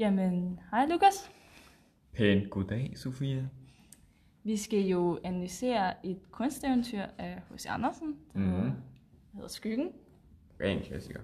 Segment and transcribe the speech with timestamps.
[0.00, 1.30] Jamen, hej Lukas.
[2.12, 3.48] Pænt goddag, Sofia.
[4.42, 7.66] Vi skal jo analysere et kunsteventyr af H.C.
[7.68, 8.48] Andersen, der Mhm.
[8.50, 8.72] hedder,
[9.34, 9.92] hedder Skyggen.
[10.60, 11.20] Ren klassiker.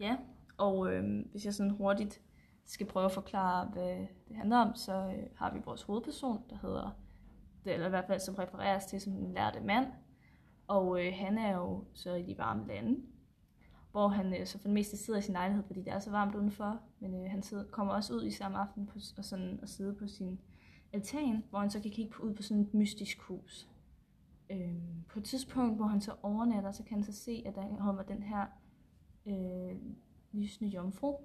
[0.00, 0.16] Ja,
[0.58, 2.20] og øh, hvis jeg sådan hurtigt
[2.64, 3.96] skal prøve at forklare, hvad
[4.28, 6.90] det handler om, så øh, har vi vores hovedperson, der hedder,
[7.64, 9.86] det, eller i hvert fald som refereres til som den lærte mand.
[10.66, 13.00] Og øh, han er jo så i de varme lande,
[13.96, 16.10] hvor han øh, så for det meste sidder i sin lejlighed, fordi det er så
[16.10, 16.80] varmt udenfor.
[17.00, 19.94] Men øh, han sidder, kommer også ud i samme aften på, og, sådan, og sidder
[19.94, 20.40] på sin
[20.92, 23.68] altan, hvor han så kan kigge på, ud på sådan et mystisk hus.
[24.50, 27.76] Øhm, på et tidspunkt, hvor han så overnatter, så kan han så se, at der
[27.78, 28.46] kommer den her
[29.26, 29.76] øh,
[30.32, 31.16] lysende jomfru.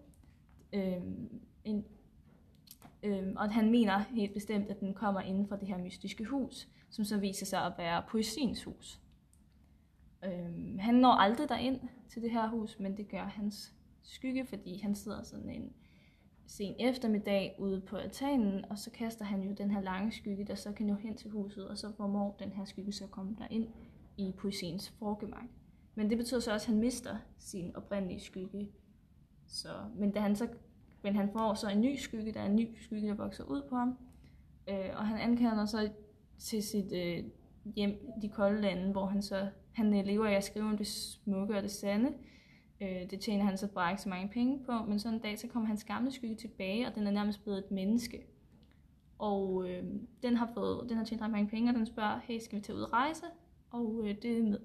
[0.74, 1.86] Øhm, en,
[3.04, 6.68] øhm, og han mener helt bestemt, at den kommer inden for det her mystiske hus,
[6.90, 9.02] som så viser sig at være poesiens hus.
[10.26, 11.80] Øhm, han når aldrig derind
[12.14, 15.74] til det her hus, men det gør hans skygge, fordi han sidder sådan en
[16.46, 20.56] sen eftermiddag ude på altanen, og så kaster han jo den her lange skygge, der
[20.56, 23.36] så kan nå hen til huset, og så formår den her skygge så at komme
[23.40, 23.68] derind
[24.18, 25.46] i poesiens forgemark.
[25.96, 28.70] Men det betyder så også, at han mister sin oprindelige skygge.
[29.48, 30.48] Så, men, da han så,
[31.04, 33.62] men han får så en ny skygge, der er en ny skygge, der vokser ud
[33.70, 33.98] på ham.
[34.70, 35.90] Øh, og han ankender så
[36.38, 37.24] til sit øh,
[37.66, 40.78] hjem i de kolde lande, hvor han så han øh, lever af at skrive om
[40.78, 42.14] det smukke og det sande.
[42.82, 45.40] Øh, det tjener han så bare ikke så mange penge på, men så en dag
[45.40, 48.26] så kommer hans gamle skygge tilbage, og den er nærmest blevet et menneske.
[49.20, 49.84] Og øh,
[50.24, 52.64] den har fået, den har tjent ret mange penge, og den spørger, hey, skal vi
[52.64, 53.26] tage ud og rejse?
[53.72, 54.60] Og øh, det med,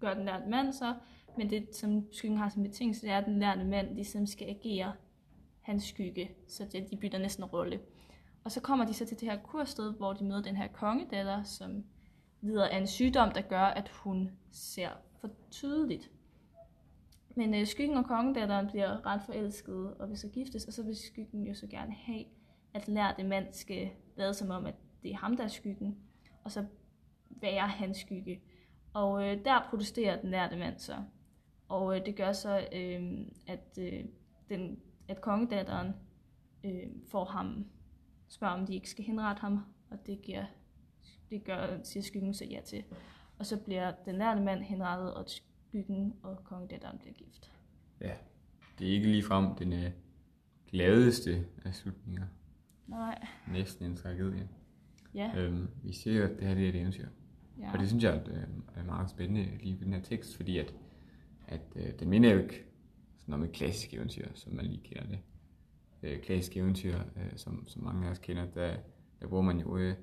[0.00, 0.94] gør den lærte mand så,
[1.36, 4.48] men det som skyggen har som betingelse, det er, at den lærte mand ligesom skal
[4.48, 4.92] agere
[5.60, 7.80] hans skygge, så det, de bytter næsten rolle.
[8.44, 11.42] Og så kommer de så til det her kursted, hvor de møder den her kongedatter,
[11.42, 11.84] som
[12.40, 16.10] lider af en sygdom, der gør, at hun ser for tydeligt.
[17.36, 20.96] Men øh, skyggen og kongedatteren bliver ret forelskede og vil så giftes, og så vil
[20.96, 22.24] skyggen jo så gerne have,
[22.74, 25.98] at lærte mand skal lade som om, at det er ham, der er skyggen,
[26.44, 26.64] og så
[27.30, 28.40] være hans skygge.
[28.92, 30.96] Og øh, der protesterer den lærte mand så.
[31.68, 34.04] Og øh, det gør så, øh, at, øh,
[34.48, 35.92] den, at kongedatteren
[36.64, 37.66] øh, får ham,
[38.28, 40.44] spørger om de ikke skal henrette ham, og det, giver,
[41.30, 42.84] det gør, siger skyggen så ja til.
[43.38, 47.52] Og så bliver den lærte mand henrettet, og skyggen og kongedatteren bliver gift.
[48.00, 48.14] Ja,
[48.78, 49.90] det er ikke ligefrem den øh,
[50.70, 52.26] gladeste af slutninger.
[52.86, 54.48] Nej, Næsten en tragedie.
[55.14, 55.32] ja.
[55.36, 57.08] Øhm, vi siger, at det her det er et eventyr.
[57.58, 57.72] ja.
[57.72, 58.46] Og det synes jeg er,
[58.80, 60.74] er meget spændende lige ved den her tekst, fordi at,
[61.48, 62.64] at øh, den minder jo ikke
[63.18, 65.18] sådan om et klassisk eventyr, som man lige kender det.
[66.02, 68.76] Øh, klassisk eventyr, øh, som, som mange af os kender, der,
[69.20, 69.94] der bruger man jo øh,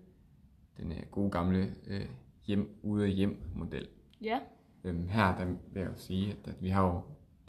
[0.78, 2.06] den øh, gode gamle øh,
[2.46, 3.88] hjem ude af hjem model.
[4.22, 4.40] ja.
[4.86, 7.02] Øhm, her der vil jeg jo sige, at, at vi har jo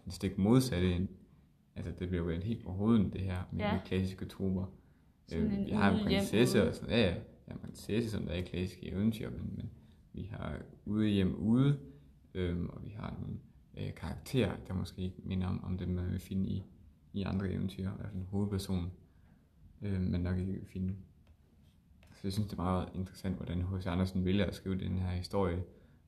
[0.04, 1.08] den stik modsatte end,
[1.76, 3.74] altså det bliver jo vendt helt på hovedet, det her med Ja.
[3.74, 3.80] ja.
[3.84, 4.64] klassiske troper.
[5.34, 7.14] Øhm, en vi har en hjem, prinsesse og sådan, ja, ja,
[7.48, 9.70] ja, en prinsesse, som der er i klassiske eventyr, men, men
[10.12, 11.78] vi har ude hjem ude,
[12.34, 13.36] øhm, og vi har nogle
[13.76, 16.64] øh, karakterer, der måske ikke minder om, om dem, man vil finde i,
[17.12, 18.91] i andre eventyr, i hvert fald en hovedperson,
[19.82, 20.94] øh, man nok ikke vil finde.
[22.24, 23.86] Så jeg synes, det er meget interessant, hvordan H.C.
[23.86, 25.62] Andersen vælger at skrive den her historie,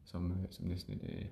[0.04, 1.24] som, øh, som næsten et, øh,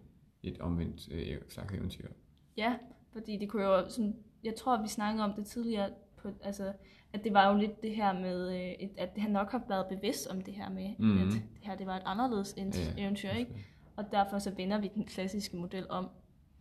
[0.42, 2.08] et omvendt øh, slags eventyr.
[2.56, 2.76] Ja,
[3.12, 6.72] fordi det kunne jo, sådan, jeg tror, vi snakkede om det tidligere, på, altså,
[7.12, 10.26] at det var jo lidt det her med, øh, at han nok har været bevidst
[10.26, 11.06] om det her med, mm.
[11.06, 11.18] Mhm.
[11.18, 13.66] at det her det var et anderledes ja, Ja, eventyr, ikke?
[13.96, 16.08] Og derfor så vender vi den klassiske model om.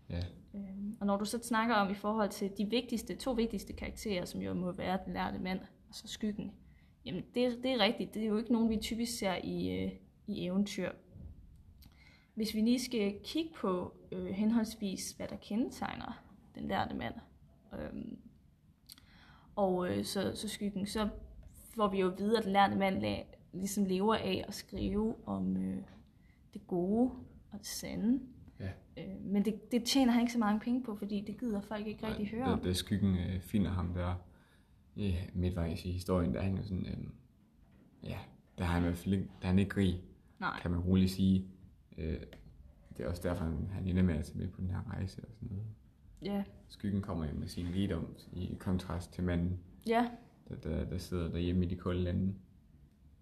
[0.09, 0.23] Ja,
[0.55, 4.25] Øhm, og når du så snakker om i forhold til de vigtigste, to vigtigste karakterer,
[4.25, 5.59] som jo må være den lærte mand,
[5.89, 6.51] og så skyggen,
[7.05, 8.13] jamen det, det er rigtigt.
[8.13, 9.91] Det er jo ikke nogen, vi typisk ser i, øh,
[10.27, 10.91] i eventyr.
[12.35, 16.23] Hvis vi lige skal kigge på øh, henholdsvis, hvad der kendetegner
[16.55, 17.13] den lærte mand,
[17.73, 18.17] øhm,
[19.55, 21.09] og øh, så, så skyggen, så
[21.75, 23.15] får vi jo at vide, at den lærte mand la,
[23.53, 25.77] ligesom lever af at skrive om øh,
[26.53, 27.11] det gode
[27.51, 28.19] og det sande.
[28.59, 28.69] ja.
[28.97, 31.87] Øh, men det, det tjener han ikke så mange penge på, fordi det gider folk
[31.87, 32.59] ikke rigtig høre om.
[32.59, 34.15] Da, da skyggen øh, finder ham der
[34.97, 36.97] ja, midtvejs i historien, der er han jo sådan, øh,
[38.03, 38.17] ja,
[38.57, 40.01] der er han i hvert fald ikke, der er han ikke rig,
[40.39, 41.47] Nej, kan man roligt sige.
[41.97, 42.19] Øh,
[42.97, 45.21] det er også derfor, han, han ender med at tage med på den her rejse
[45.21, 45.65] og sådan noget.
[46.21, 50.09] ja, Skyggen kommer jo med sin rigdom i kontrast til manden, ja,
[50.49, 52.33] der, der, der sidder derhjemme i de kolde lande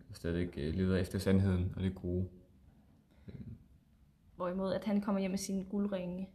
[0.10, 2.28] og stadig øh, leder efter sandheden og det gode.
[4.36, 6.30] hvorimod at han kommer hjem med sine guldringe.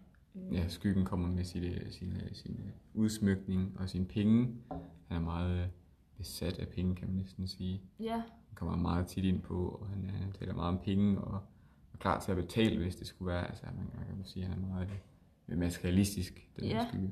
[0.53, 4.55] Ja, skyggen kommer med øh, sin, sin øh, udsmykning og sine penge.
[5.09, 5.67] Han er meget øh,
[6.19, 7.83] besat af penge, kan man næsten sige.
[8.01, 11.35] ja, Han kommer meget tit ind på, og han, han taler meget om penge, og
[11.93, 13.49] er klar til at betale, hvis det skulle være.
[13.49, 14.89] Altså, man, kan sige, at han er meget
[15.49, 16.87] øh, materialistisk, den Ja.
[16.89, 17.11] skygge.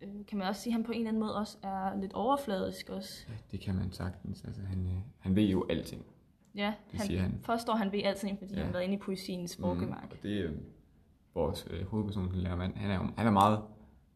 [0.00, 2.12] øh, kan man også sige, at han på en eller anden måde også er lidt
[2.12, 3.24] overfladisk også.
[3.28, 4.44] Ja, det kan man sagtens.
[4.44, 6.04] Altså, han, øh, han ved jo alting.
[6.54, 7.40] Ja, Det han, siger han.
[7.44, 8.56] påstår, han ved alting, fordi Ja.
[8.58, 10.08] han har været inde i poesiens forgemark.
[10.10, 10.56] og det er øh,
[11.34, 12.74] vores øh, hovedperson, den lærer mand.
[12.76, 13.58] Han er, jo, han er meget...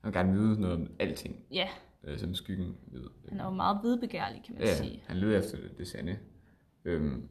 [0.01, 1.69] Han vil gerne vide noget om alting, Ja,
[2.07, 3.05] øh, som skyggen ved.
[3.29, 5.03] han er jo meget vidbegærlig, kan man Ja, sige.
[5.07, 6.19] han leder efter det, det sande.
[6.85, 7.29] Øhm,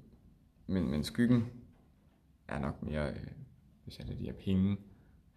[0.68, 1.44] men, men skyggen
[2.48, 3.28] er nok mere øh,
[3.86, 4.78] besat af de her penge.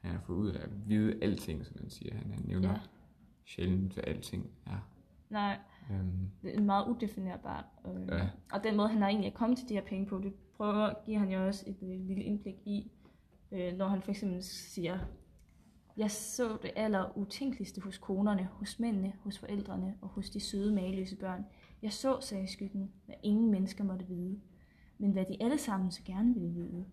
[0.01, 2.15] Han har fået ud af at vide alting, som man siger.
[2.15, 2.79] Han, han nævner Ja.
[3.45, 4.91] sjældent, hvad alting er.
[5.31, 5.59] Nej,
[5.91, 7.65] Øhm, det er meget udefinerbart.
[7.87, 8.29] Øh, Ja.
[8.53, 11.19] Og den måde, han har egentlig kommet til de her penge på, det prøver, giver
[11.19, 12.91] han jo også et øh, lille indblik i,
[13.53, 14.99] øh, når han for eksempel siger,
[15.97, 20.75] jeg så det aller utænkeligste hos konerne, hos mændene, hos forældrene og hos de søde,
[20.75, 21.47] mageløse børn.
[21.83, 24.41] Jeg så, sagde skyggen, hvad ingen mennesker måtte vide,
[24.99, 26.87] men hvad de alle sammen så gerne ville vide.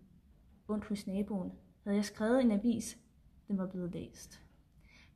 [0.68, 1.52] Ondt hos naboen
[1.82, 2.98] havde jeg skrevet en avis,
[3.48, 4.40] den var blevet læst.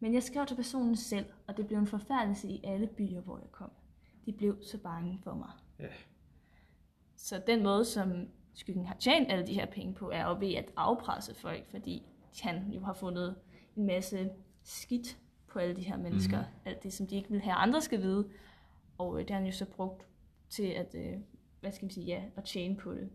[0.01, 3.39] Men jeg skrev til personen selv, og det blev en forfærdelse i alle byer, hvor
[3.39, 3.71] jeg kom.
[4.27, 5.51] De blev så bange for mig.
[5.79, 5.89] Ja.
[7.17, 10.55] Så den måde, som skyggen har tjent alle de her penge på, er jo ved
[10.55, 12.07] at afpresse folk, fordi
[12.41, 13.37] han jo har fundet
[13.79, 14.31] en masse
[14.63, 16.39] skidt på alle de her mennesker.
[16.39, 16.47] Mhm.
[16.49, 16.61] Mm.
[16.65, 18.29] Alt det, som de ikke vil have, andre skal vide.
[18.99, 20.07] Og øh, det har han jo så brugt
[20.51, 21.15] til at, øh,
[21.61, 23.09] hvad skal man sige, ja, at tjene på det.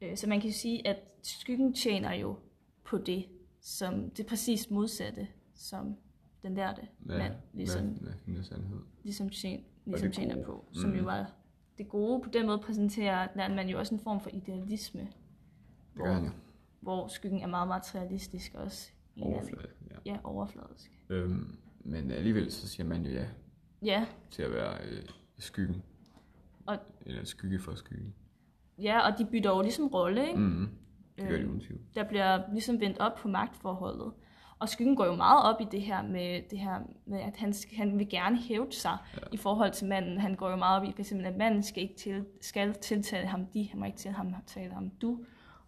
[0.00, 2.36] Øh, så man kan jo sige, at skyggen tjener jo
[2.84, 3.26] på det,
[3.60, 5.96] som det præcis modsatte, som
[6.42, 8.80] den lærte hvad, mand ligesom finder sandhed?
[9.02, 10.44] ligesom, tjen, ligesom tjener gode.
[10.46, 10.96] på, som Mm.
[10.96, 11.32] jo var
[11.78, 12.22] det gode.
[12.22, 15.08] På den måde præsenterer lærer man jo også en form for idealisme,
[15.96, 16.30] Det han jo.
[16.80, 18.92] hvor skyggen er meget materialistisk også.
[19.20, 20.12] Overfladisk, ja.
[20.12, 20.90] Ja, overfladisk.
[21.08, 23.26] Øhm, men alligevel så siger man jo ja
[23.82, 25.02] Ja, til at være øh,
[25.38, 25.82] skyggen.
[26.66, 28.14] Og- Eller skygge for skyggen.
[28.78, 30.40] ja, og de bytter jo ligesom rolle, ikke?
[30.40, 30.68] Mm.
[31.18, 31.80] Det gør de Øhm.
[31.94, 34.12] Der bliver ligesom vendt op på magtforholdet.
[34.58, 37.52] Og skyggen går jo meget op i det her med, det her med at han,
[37.52, 39.20] skal, han vil gerne hævde sig ja.
[39.32, 40.18] i forhold til manden.
[40.20, 43.46] Han går jo meget op i, for at manden skal ikke til, skal tiltale ham
[43.46, 45.24] de, han må ikke til ham tale ham du.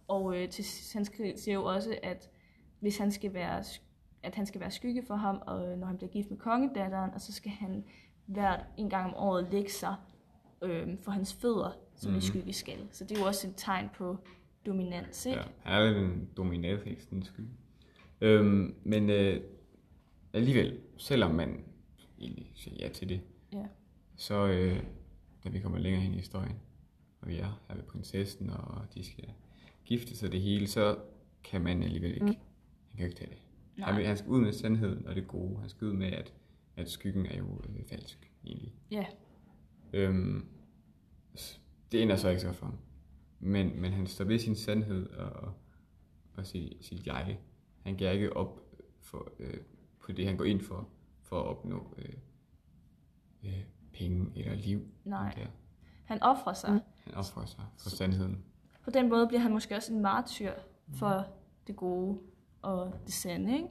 [0.07, 1.05] Og øh, til, han
[1.37, 2.29] siger jo også, at
[2.83, 3.63] hvis han skal være,
[4.23, 7.11] at han skal være skygge for ham, og øh, når han bliver gift med kongedatteren,
[7.13, 7.83] og så skal han
[8.25, 9.95] hvert en gang om året lægge sig
[10.61, 12.15] øh, for hans fødder, som mm.
[12.15, 12.87] En skygge skal.
[12.91, 14.17] Så det er jo også et tegn på
[14.65, 15.39] dominans, ikke?
[15.39, 17.49] Ja, er lidt en dominatrix, den skygge.
[18.21, 19.41] Øhm, men øh,
[20.33, 21.63] alligevel, selvom man
[22.19, 23.21] egentlig siger ja til det,
[23.53, 23.65] Ja.
[24.15, 24.83] så øh,
[25.43, 26.55] da vi kommer længere hen i historien,
[27.21, 29.29] og vi er her ved prinsessen, og de skal
[29.85, 30.97] gifte sig det hele, så
[31.43, 32.35] kan man alligevel ikke, mm.
[32.93, 33.37] Han kan jo ikke tage det.
[33.83, 34.03] Han, Nej.
[34.05, 35.59] han skal ud med sandheden og det gode.
[35.59, 36.33] Han skal ud med, at,
[36.75, 38.73] at skyggen er jo øh, falsk, egentlig.
[38.91, 39.05] Ja,
[39.93, 40.45] Øhm,
[41.37, 41.61] s-
[41.91, 42.77] det ender så ikke så godt for ham.
[43.39, 45.53] Men, men han står ved sin sandhed og,
[46.35, 47.39] og sit, sit jeg.
[47.83, 48.59] Han giver ikke op
[48.99, 49.57] for, øh,
[49.99, 50.89] på det, han går ind for,
[51.21, 52.13] for at opnå øh,
[53.43, 53.63] øh,
[53.93, 54.87] penge eller liv.
[55.05, 55.33] Nej.
[55.35, 55.47] Der.
[56.05, 56.71] han offrer sig.
[56.73, 56.79] Mm.
[57.03, 58.43] Han offrer sig for sandheden.
[58.83, 60.51] På den måde bliver han måske også en martyr
[60.93, 61.27] for
[61.67, 62.19] det gode
[62.63, 63.67] og det sande, ikke?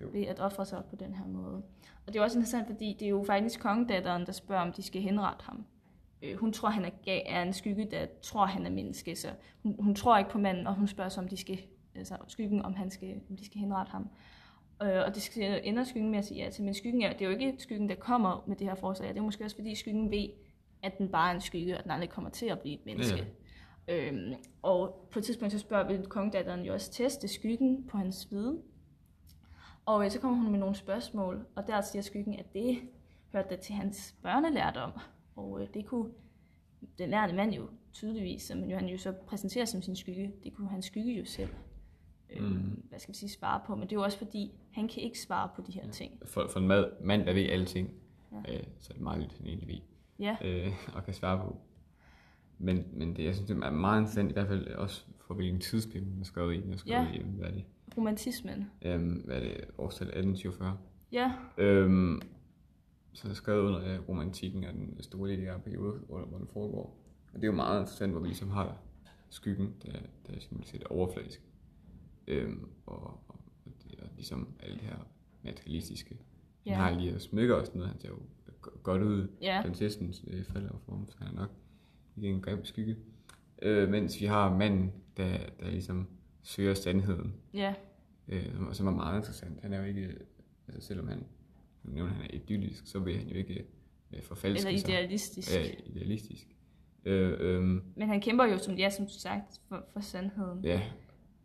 [0.00, 0.08] Jo.
[0.12, 1.62] Ved at ofre sig på den her måde.
[2.06, 4.82] Og det er også interessant, fordi det er jo faktisk kongedatteren, der spørger, om de
[4.82, 5.64] skal henrette ham.
[6.22, 9.28] Øh, hun tror, han er, ga- er en skygge, der tror, han er menneske, så
[9.62, 11.58] hun, hun tror ikke på manden, og hun spørger så, om de skal,
[11.94, 14.08] altså skyggen, om, han skal, om de skal henrette ham.
[14.82, 16.64] Øh, og det skal, ender skyggen med at sige ja til.
[16.64, 19.08] Men skyggen er, det er jo ikke skyggen, der kommer med det her forslag.
[19.08, 20.28] Det er måske også, fordi skyggen ved,
[20.82, 23.16] at den bare er en skygge, og den aldrig kommer til at blive et menneske.
[23.16, 23.24] Ja.
[23.88, 28.28] Øhm, og på et tidspunkt så spørger vil kongedatteren jo også teste skyggen på hans
[28.30, 28.58] viden.
[29.86, 32.78] Og øh, så kommer hun med nogle spørgsmål, og der siger skyggen, at det
[33.32, 34.90] hørte da til hans børnelærdom.
[35.36, 36.10] Og øh, det kunne
[36.98, 40.54] den lærte mand jo tydeligvis, som jo, han jo så præsenterer som sin skygge, det
[40.54, 41.48] kunne hans skygge jo selv
[42.30, 42.82] øh, Mm.
[42.88, 43.74] hvad skal vi sige, svare på.
[43.74, 46.12] Men det er jo også fordi, han kan ikke svare på de her ting.
[46.24, 47.90] For, for en mad, mand, der ved alting,
[48.32, 48.54] Ja.
[48.54, 49.78] øh, så er det meget lidt, han egentlig ved.
[50.18, 51.56] Ja, øh, og kan svare på.
[52.58, 55.60] Men, men det, jeg synes, det er meget interessant, i hvert fald også for hvilken
[55.60, 56.60] tidsperiode man skrevet i.
[56.66, 57.20] Man skrevet Ja.
[57.20, 57.64] i, hvad er det?
[57.96, 58.64] romantismen.
[58.82, 59.64] Øhm, hvad er det?
[59.78, 60.78] Årstal 1847.
[61.12, 62.22] Ja, Øhm,
[63.12, 67.00] så er skrevet under øh, romantikken og den store litterære periode, hvor, hvor den foregår.
[67.32, 68.76] Og det er jo meget interessant, hvor vi ligesom har
[69.30, 69.92] skyggen, der,
[70.26, 71.42] der symboliserer det overfladiske.
[72.26, 74.96] Øhm, og, og, og, det, og ligesom alt det her
[75.42, 76.14] materialistiske.
[76.66, 76.74] Han Ja.
[76.74, 78.18] har lige smykker og sådan noget, han ser jo
[78.60, 79.28] go- godt ud.
[79.40, 81.50] ja, Prinsessen øh, falder over for ham, så han er nok
[82.16, 82.96] ikke en grim skygge.
[83.62, 86.08] Øh, mens vi har manden, der, der ligesom
[86.42, 87.74] søger sandheden, ja,
[88.28, 89.60] øh, som, som er meget interessant.
[89.62, 90.14] Han er jo ikke,
[90.68, 91.24] altså selvom han,
[91.82, 93.64] nu nævner han er idyllisk, så vil han jo ikke
[94.12, 94.88] øh, forfalske eller sig.
[94.90, 95.54] idealistisk.
[95.54, 96.46] Ja, idealistisk.
[97.04, 97.62] Øh, øh,
[97.96, 100.64] Men han kæmper jo, som, ja, som du sagt, for, for sandheden.
[100.64, 100.82] ja,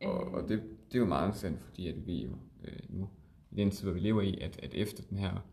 [0.01, 0.33] og, Øh.
[0.33, 2.29] og det, det er jo meget interessant, fordi at vi jo
[2.63, 3.09] øh, nu
[3.51, 5.45] i den tid, hvor vi lever i, at, at efter den her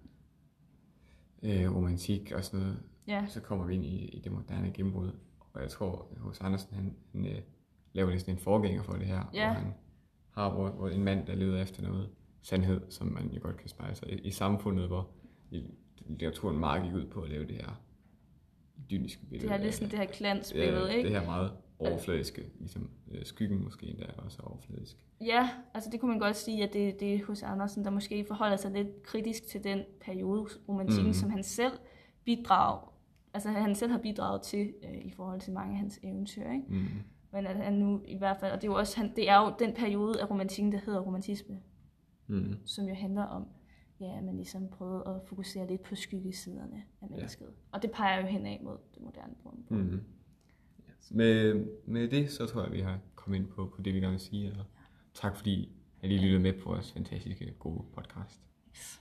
[1.43, 5.11] øh, romantik og sådan noget, Ja, så kommer vi ind i, i det moderne gennembrud.
[5.53, 7.39] Og jeg tror, hos Andersen, han, han øh,
[7.93, 9.47] laver næsten en forgænger for det her, Ja.
[9.47, 9.75] hvor han
[10.31, 12.11] har hvor, hvor en mand, der leder efter noget
[12.43, 15.11] sandhed, som man jo godt kan spejle sig i, i samfundet, hvor
[16.07, 17.81] litteraturen meget gik ud på at lave det her
[18.77, 19.49] idylliske billede.
[19.49, 21.09] det er lidt sådan det her glansbillede, ja, ikke?
[21.09, 24.97] det her meget overfladiske, ligesom øh, skyggen måske endda også er overfladisk.
[25.21, 28.25] Ja, altså det kunne man godt sige, at det, det er hos Andersen, der måske
[28.25, 31.13] forholder sig lidt kritisk til den periode romantikken, mm.
[31.13, 31.73] som han selv
[32.25, 32.93] bidrager,
[33.37, 36.65] altså han selv har bidraget til øh, i forhold til mange af hans eventyr, ikke?
[36.69, 36.87] Mm.
[37.33, 39.41] Men at han nu i hvert fald, og det er jo også, han, det er
[39.41, 41.61] jo den periode af romantikken, der hedder romantisme,
[42.29, 42.55] Mm.
[42.65, 43.47] som jo handler om,
[44.01, 47.47] ja, at man ligesom prøvede at fokusere lidt på skyggesiderne af mennesket.
[47.73, 49.53] Og det peger jo henad mod det moderne brud.
[49.69, 50.01] Mm.
[51.11, 54.11] Med, med det, så tror jeg, vi har kommet ind på, på det, vi gerne
[54.11, 54.51] vil sige.
[54.59, 54.65] Og
[55.15, 58.41] tak fordi, at I lyttede med på vores fantastiske, gode podcast.
[58.71, 59.01] Yes.